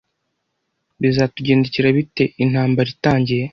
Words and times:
Bizatugendekera 1.01 1.87
bite 1.97 2.23
intambara 2.43 2.89
itangiye? 2.95 3.45